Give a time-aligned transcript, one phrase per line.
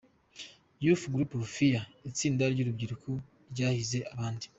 [0.79, 3.09] Youth group of the year: Itsinda ry’urubyiruko
[3.51, 4.45] rwahize abandi.